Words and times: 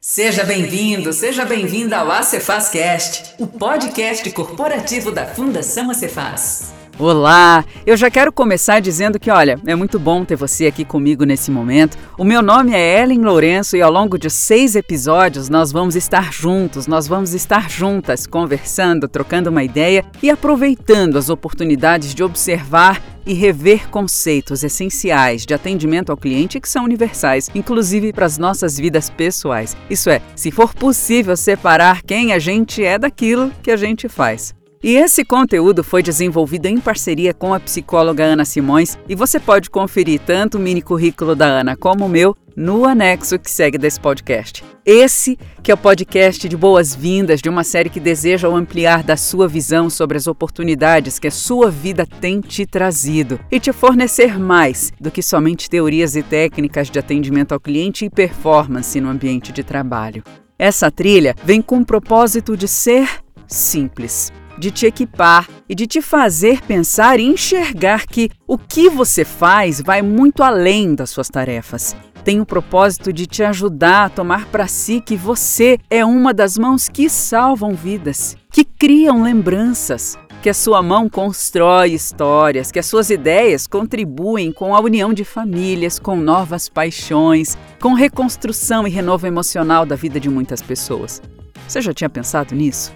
Seja 0.00 0.44
bem-vindo, 0.44 1.12
seja 1.12 1.46
bem-vinda 1.46 1.96
ao 1.96 2.10
Acefazcast, 2.10 3.34
o 3.38 3.46
podcast 3.46 4.30
corporativo 4.32 5.10
da 5.10 5.26
Fundação 5.26 5.90
Acefaz. 5.90 6.73
Olá! 6.96 7.64
Eu 7.84 7.96
já 7.96 8.08
quero 8.08 8.32
começar 8.32 8.78
dizendo 8.78 9.18
que, 9.18 9.28
olha, 9.28 9.58
é 9.66 9.74
muito 9.74 9.98
bom 9.98 10.24
ter 10.24 10.36
você 10.36 10.66
aqui 10.66 10.84
comigo 10.84 11.24
nesse 11.24 11.50
momento. 11.50 11.98
O 12.16 12.22
meu 12.22 12.40
nome 12.40 12.72
é 12.72 13.02
Ellen 13.02 13.20
Lourenço 13.20 13.76
e 13.76 13.82
ao 13.82 13.90
longo 13.90 14.16
de 14.16 14.30
seis 14.30 14.76
episódios 14.76 15.48
nós 15.48 15.72
vamos 15.72 15.96
estar 15.96 16.32
juntos, 16.32 16.86
nós 16.86 17.08
vamos 17.08 17.34
estar 17.34 17.68
juntas, 17.68 18.28
conversando, 18.28 19.08
trocando 19.08 19.50
uma 19.50 19.64
ideia 19.64 20.04
e 20.22 20.30
aproveitando 20.30 21.18
as 21.18 21.28
oportunidades 21.28 22.14
de 22.14 22.22
observar 22.22 23.02
e 23.26 23.34
rever 23.34 23.88
conceitos 23.88 24.62
essenciais 24.62 25.44
de 25.44 25.52
atendimento 25.52 26.10
ao 26.10 26.16
cliente 26.16 26.60
que 26.60 26.68
são 26.68 26.84
universais, 26.84 27.50
inclusive 27.56 28.12
para 28.12 28.26
as 28.26 28.38
nossas 28.38 28.78
vidas 28.78 29.10
pessoais. 29.10 29.76
Isso 29.90 30.10
é, 30.10 30.22
se 30.36 30.52
for 30.52 30.72
possível 30.72 31.36
separar 31.36 32.02
quem 32.02 32.32
a 32.32 32.38
gente 32.38 32.84
é 32.84 32.96
daquilo 33.00 33.50
que 33.64 33.72
a 33.72 33.76
gente 33.76 34.08
faz. 34.08 34.54
E 34.84 34.96
esse 34.96 35.24
conteúdo 35.24 35.82
foi 35.82 36.02
desenvolvido 36.02 36.66
em 36.66 36.78
parceria 36.78 37.32
com 37.32 37.54
a 37.54 37.58
psicóloga 37.58 38.22
Ana 38.22 38.44
Simões 38.44 38.98
e 39.08 39.14
você 39.14 39.40
pode 39.40 39.70
conferir 39.70 40.20
tanto 40.20 40.58
o 40.58 40.60
mini 40.60 40.82
currículo 40.82 41.34
da 41.34 41.46
Ana 41.46 41.74
como 41.74 42.04
o 42.04 42.08
meu 42.08 42.36
no 42.54 42.84
anexo 42.84 43.38
que 43.38 43.50
segue 43.50 43.78
desse 43.78 43.98
podcast. 43.98 44.62
Esse 44.84 45.38
que 45.62 45.70
é 45.70 45.74
o 45.74 45.78
podcast 45.78 46.46
de 46.46 46.54
boas-vindas 46.54 47.40
de 47.40 47.48
uma 47.48 47.64
série 47.64 47.88
que 47.88 47.98
deseja 47.98 48.46
ampliar 48.46 49.02
da 49.02 49.16
sua 49.16 49.48
visão 49.48 49.88
sobre 49.88 50.18
as 50.18 50.26
oportunidades 50.26 51.18
que 51.18 51.28
a 51.28 51.30
sua 51.30 51.70
vida 51.70 52.06
tem 52.20 52.42
te 52.42 52.66
trazido 52.66 53.40
e 53.50 53.58
te 53.58 53.72
fornecer 53.72 54.38
mais 54.38 54.92
do 55.00 55.10
que 55.10 55.22
somente 55.22 55.70
teorias 55.70 56.14
e 56.14 56.22
técnicas 56.22 56.90
de 56.90 56.98
atendimento 56.98 57.52
ao 57.52 57.58
cliente 57.58 58.04
e 58.04 58.10
performance 58.10 59.00
no 59.00 59.08
ambiente 59.08 59.50
de 59.50 59.64
trabalho. 59.64 60.22
Essa 60.58 60.90
trilha 60.90 61.34
vem 61.42 61.62
com 61.62 61.78
o 61.78 61.86
propósito 61.86 62.54
de 62.54 62.68
ser 62.68 63.08
simples 63.48 64.30
de 64.58 64.70
te 64.70 64.86
equipar 64.86 65.48
e 65.68 65.74
de 65.74 65.86
te 65.86 66.00
fazer 66.00 66.62
pensar 66.62 67.18
e 67.18 67.24
enxergar 67.24 68.06
que 68.06 68.30
o 68.46 68.56
que 68.56 68.88
você 68.88 69.24
faz 69.24 69.80
vai 69.80 70.02
muito 70.02 70.42
além 70.42 70.94
das 70.94 71.10
suas 71.10 71.28
tarefas. 71.28 71.96
Tem 72.24 72.40
o 72.40 72.46
propósito 72.46 73.12
de 73.12 73.26
te 73.26 73.42
ajudar 73.42 74.06
a 74.06 74.08
tomar 74.08 74.46
para 74.46 74.66
si 74.66 75.00
que 75.00 75.14
você 75.14 75.78
é 75.90 76.04
uma 76.04 76.32
das 76.32 76.56
mãos 76.56 76.88
que 76.88 77.08
salvam 77.10 77.74
vidas, 77.74 78.34
que 78.50 78.64
criam 78.64 79.22
lembranças, 79.22 80.16
que 80.44 80.48
a 80.48 80.54
sua 80.54 80.82
mão 80.82 81.08
constrói 81.08 81.92
histórias, 81.92 82.70
que 82.70 82.78
as 82.78 82.86
suas 82.86 83.10
ideias 83.10 83.66
contribuem 83.66 84.52
com 84.52 84.74
a 84.74 84.80
união 84.80 85.12
de 85.12 85.24
famílias, 85.24 85.98
com 85.98 86.16
novas 86.16 86.68
paixões, 86.68 87.56
com 87.80 87.94
reconstrução 87.94 88.86
e 88.86 88.90
renovo 88.90 89.26
emocional 89.26 89.84
da 89.84 89.96
vida 89.96 90.20
de 90.20 90.28
muitas 90.28 90.62
pessoas. 90.62 91.20
Você 91.66 91.80
já 91.80 91.92
tinha 91.92 92.10
pensado 92.10 92.54
nisso? 92.54 92.92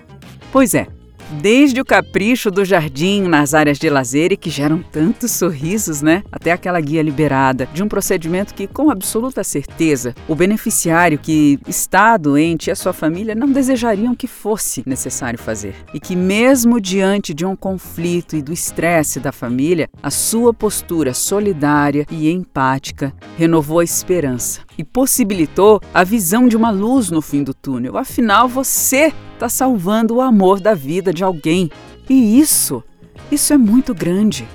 Pois 0.53 0.75
é, 0.75 0.87
Desde 1.31 1.79
o 1.81 1.85
capricho 1.85 2.51
do 2.51 2.65
jardim 2.65 3.23
nas 3.23 3.53
áreas 3.53 3.79
de 3.79 3.91
lazer 3.91 4.33
e 4.33 4.37
que 4.37 4.49
geram 4.49 4.83
tantos 4.83 5.31
sorrisos, 5.33 6.01
né? 6.01 6.23
Até 6.33 6.53
aquela 6.53 6.81
guia 6.81 7.03
liberada 7.03 7.69
de 7.75 7.83
um 7.83 7.89
procedimento 7.89 8.55
que, 8.55 8.67
com 8.67 8.91
absoluta 8.91 9.45
certeza, 9.45 10.15
o 10.27 10.35
beneficiário 10.35 11.19
que 11.19 11.59
está 11.69 12.17
doente 12.17 12.69
e 12.69 12.71
a 12.71 12.77
sua 12.77 12.95
família 12.95 13.35
não 13.35 13.53
desejariam 13.53 14.15
que 14.15 14.27
fosse 14.27 14.83
necessário 14.87 15.39
fazer. 15.39 15.75
E 15.93 16.01
que, 16.01 16.17
mesmo 16.17 16.81
diante 16.81 17.35
de 17.35 17.45
um 17.45 17.55
conflito 17.55 18.35
e 18.35 18.41
do 18.41 18.53
estresse 18.53 19.21
da 19.21 19.31
família, 19.31 19.89
a 20.03 20.11
sua 20.11 20.55
postura 20.55 21.13
solidária 21.13 22.07
e 22.11 22.31
empática 22.31 23.13
renovou 23.37 23.81
a 23.81 23.85
esperança 23.85 24.61
e 24.79 24.83
possibilitou 24.85 25.81
a 25.93 26.05
visão 26.05 26.49
de 26.49 26.57
uma 26.57 26.71
luz 26.71 27.11
no 27.11 27.21
fim 27.21 27.43
do 27.43 27.53
túnel. 27.53 27.99
Afinal, 27.99 28.49
você 28.49 29.13
está 29.39 29.49
salvando 29.49 30.17
o 30.17 30.21
amor 30.21 30.61
da 30.61 30.75
vida 30.75 31.15
de 31.15 31.23
alguém. 31.23 31.71
E 32.11 32.41
isso, 32.41 32.83
isso 33.31 33.53
é 33.53 33.57
muito 33.57 33.95
grande. 33.95 34.47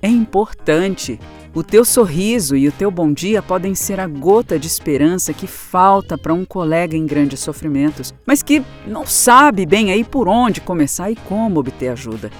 É 0.00 0.08
importante. 0.08 1.20
O 1.54 1.62
teu 1.62 1.84
sorriso 1.84 2.56
e 2.56 2.66
o 2.66 2.72
teu 2.72 2.90
bom 2.90 3.12
dia 3.12 3.42
podem 3.42 3.74
ser 3.74 4.00
a 4.00 4.06
gota 4.06 4.58
de 4.58 4.66
esperança 4.66 5.34
que 5.34 5.46
falta 5.46 6.16
para 6.16 6.32
um 6.32 6.46
colega 6.46 6.96
em 6.96 7.04
grandes 7.04 7.40
sofrimentos, 7.40 8.14
mas 8.26 8.42
que 8.42 8.62
não 8.86 9.06
sabe 9.06 9.66
bem 9.66 9.92
aí 9.92 10.02
por 10.02 10.28
onde 10.28 10.62
começar 10.62 11.10
e 11.10 11.16
como 11.16 11.60
obter 11.60 11.88
ajuda. 11.88 12.30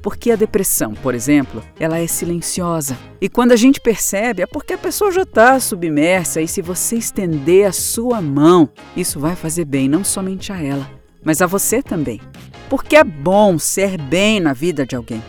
Porque 0.00 0.30
a 0.30 0.36
depressão, 0.36 0.94
por 0.94 1.14
exemplo, 1.14 1.62
ela 1.80 1.98
é 1.98 2.06
silenciosa. 2.06 2.96
E 3.20 3.28
quando 3.28 3.52
a 3.52 3.56
gente 3.56 3.80
percebe, 3.80 4.42
é 4.42 4.46
porque 4.46 4.74
a 4.74 4.78
pessoa 4.78 5.10
já 5.10 5.22
está 5.22 5.58
submersa 5.58 6.40
e 6.40 6.46
se 6.46 6.62
você 6.62 6.96
estender 6.96 7.66
a 7.66 7.72
sua 7.72 8.22
mão, 8.22 8.70
isso 8.96 9.18
vai 9.18 9.34
fazer 9.34 9.64
bem 9.64 9.88
não 9.88 10.04
somente 10.04 10.52
a 10.52 10.62
ela, 10.62 10.88
mas 11.24 11.42
a 11.42 11.46
você 11.46 11.82
também. 11.82 12.20
Porque 12.68 12.96
é 12.96 13.04
bom 13.04 13.58
ser 13.58 14.00
bem 14.00 14.40
na 14.40 14.52
vida 14.52 14.86
de 14.86 14.96
alguém. 14.96 15.22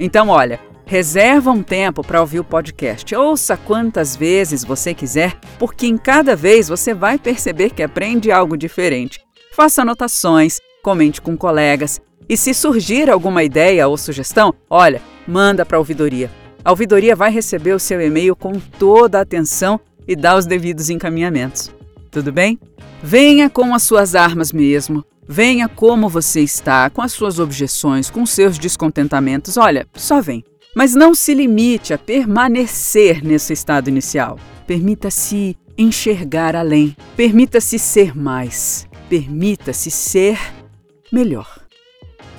Então, 0.00 0.28
olha, 0.28 0.60
reserva 0.84 1.50
um 1.50 1.62
tempo 1.62 2.02
para 2.02 2.20
ouvir 2.20 2.40
o 2.40 2.44
podcast. 2.44 3.14
Ouça 3.14 3.56
quantas 3.56 4.16
vezes 4.16 4.64
você 4.64 4.94
quiser, 4.94 5.38
porque 5.58 5.86
em 5.86 5.96
cada 5.96 6.34
vez 6.34 6.68
você 6.68 6.94
vai 6.94 7.18
perceber 7.18 7.70
que 7.70 7.82
aprende 7.82 8.32
algo 8.32 8.56
diferente. 8.56 9.20
Faça 9.52 9.82
anotações, 9.82 10.60
comente 10.82 11.20
com 11.20 11.36
colegas 11.36 12.00
e 12.28 12.36
se 12.36 12.52
surgir 12.52 13.08
alguma 13.08 13.42
ideia 13.42 13.88
ou 13.88 13.96
sugestão, 13.96 14.54
olha, 14.68 15.00
manda 15.26 15.64
para 15.64 15.76
a 15.76 15.80
ouvidoria. 15.80 16.30
A 16.64 16.70
ouvidoria 16.70 17.16
vai 17.16 17.30
receber 17.30 17.72
o 17.72 17.78
seu 17.78 18.00
e-mail 18.00 18.36
com 18.36 18.52
toda 18.78 19.18
a 19.18 19.22
atenção 19.22 19.80
e 20.06 20.14
dá 20.14 20.36
os 20.36 20.44
devidos 20.44 20.90
encaminhamentos. 20.90 21.72
Tudo 22.10 22.32
bem? 22.32 22.58
Venha 23.02 23.48
com 23.48 23.74
as 23.74 23.82
suas 23.82 24.14
armas 24.14 24.52
mesmo. 24.52 25.04
Venha 25.28 25.68
como 25.68 26.08
você 26.08 26.40
está, 26.40 26.88
com 26.88 27.02
as 27.02 27.12
suas 27.12 27.38
objeções, 27.38 28.08
com 28.10 28.24
seus 28.24 28.58
descontentamentos. 28.58 29.56
Olha, 29.56 29.86
só 29.94 30.22
vem. 30.22 30.42
Mas 30.74 30.94
não 30.94 31.14
se 31.14 31.34
limite 31.34 31.92
a 31.92 31.98
permanecer 31.98 33.22
nesse 33.22 33.52
estado 33.52 33.88
inicial. 33.88 34.38
Permita-se 34.66 35.56
enxergar 35.76 36.56
além. 36.56 36.96
Permita-se 37.16 37.78
ser 37.78 38.16
mais. 38.16 38.88
Permita-se 39.08 39.90
ser 39.90 40.38
melhor 41.12 41.68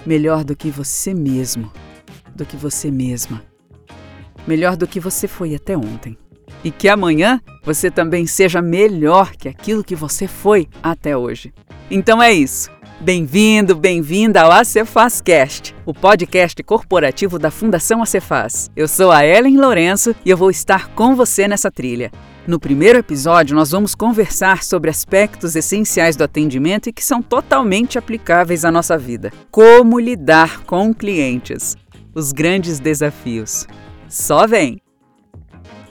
melhor 0.05 0.43
do 0.43 0.55
que 0.55 0.69
você 0.69 1.13
mesmo, 1.13 1.71
do 2.35 2.45
que 2.45 2.55
você 2.55 2.89
mesma, 2.89 3.43
melhor 4.47 4.75
do 4.75 4.87
que 4.87 4.99
você 4.99 5.27
foi 5.27 5.55
até 5.55 5.77
ontem. 5.77 6.17
E 6.63 6.71
que 6.71 6.89
amanhã 6.89 7.39
você 7.63 7.89
também 7.89 8.25
seja 8.25 8.61
melhor 8.61 9.31
que 9.31 9.47
aquilo 9.47 9.83
que 9.83 9.95
você 9.95 10.27
foi 10.27 10.67
até 10.83 11.15
hoje. 11.15 11.53
Então 11.89 12.21
é 12.21 12.33
isso. 12.33 12.69
Bem-vindo, 13.01 13.75
bem-vinda 13.75 14.41
ao 14.41 14.51
Acefazcast, 14.51 15.73
o 15.85 15.93
podcast 15.93 16.61
corporativo 16.61 17.39
da 17.39 17.49
Fundação 17.49 18.03
Acefaz. 18.03 18.69
Eu 18.75 18.89
sou 18.89 19.09
a 19.09 19.25
Ellen 19.25 19.57
Lourenço 19.57 20.13
e 20.25 20.29
eu 20.29 20.35
vou 20.35 20.49
estar 20.49 20.89
com 20.89 21.15
você 21.15 21.47
nessa 21.47 21.71
trilha. 21.71 22.11
No 22.45 22.59
primeiro 22.59 22.99
episódio, 22.99 23.55
nós 23.55 23.71
vamos 23.71 23.95
conversar 23.95 24.63
sobre 24.63 24.89
aspectos 24.89 25.55
essenciais 25.55 26.17
do 26.17 26.25
atendimento 26.25 26.89
e 26.89 26.93
que 26.93 27.03
são 27.03 27.21
totalmente 27.21 27.97
aplicáveis 27.97 28.65
à 28.65 28.71
nossa 28.71 28.97
vida. 28.97 29.31
Como 29.49 29.97
lidar 29.97 30.65
com 30.65 30.93
clientes. 30.93 31.77
Os 32.13 32.33
grandes 32.33 32.81
desafios. 32.81 33.65
Só 34.09 34.45
vem! 34.45 34.88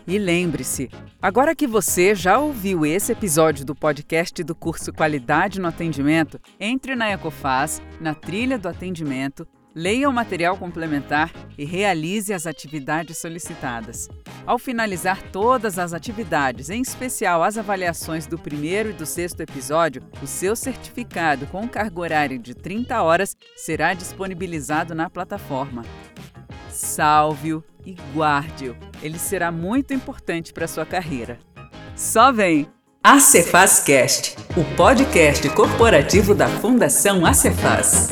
E 0.09 0.19
lembre-se, 0.19 0.89
agora 1.21 1.55
que 1.55 1.67
você 1.67 2.15
já 2.15 2.39
ouviu 2.39 2.87
esse 2.87 3.13
episódio 3.13 3.63
do 3.63 3.75
podcast 3.75 4.43
do 4.43 4.55
curso 4.55 4.91
Qualidade 4.91 5.61
no 5.61 5.69
Atendimento, 5.69 6.41
entre 6.59 6.97
na 6.97 7.11
Ecofaz, 7.11 7.83
na 8.01 8.15
trilha 8.15 8.59
do 8.59 8.69
atendimento, 8.69 9.47
leia 9.75 10.09
o 10.09 10.13
material 10.13 10.57
complementar 10.57 11.31
e 11.59 11.67
realize 11.67 12.33
as 12.33 12.47
atividades 12.47 13.19
solicitadas. 13.19 14.09
Ao 14.47 14.59
finalizar 14.59 15.23
todas 15.31 15.79
as 15.79 15.93
atividades, 15.93 16.71
em 16.71 16.81
especial 16.81 17.43
as 17.43 17.59
avaliações 17.59 18.27
do 18.27 18.39
primeiro 18.39 18.89
e 18.89 18.95
do 18.95 19.05
sexto 19.05 19.43
episódio, 19.43 20.03
o 20.23 20.27
seu 20.27 20.57
certificado 20.57 21.47
com 21.49 21.69
carga 21.69 22.01
horária 22.01 22.39
de 22.39 22.55
30 22.55 23.03
horas 23.03 23.37
será 23.55 23.93
disponibilizado 23.93 24.95
na 24.95 25.11
plataforma. 25.11 25.85
Salve-o 26.71 27.63
e 27.85 27.95
guarde-o. 28.15 28.88
Ele 29.03 29.19
será 29.19 29.51
muito 29.51 29.95
importante 29.95 30.53
para 30.53 30.67
sua 30.67 30.85
carreira. 30.85 31.39
Só 31.95 32.33
vem! 32.33 32.69
Acefazcast, 33.03 34.37
o 34.57 34.77
podcast 34.77 35.49
corporativo 35.51 36.35
da 36.35 36.49
Fundação 36.49 37.25
Acefaz. 37.25 38.09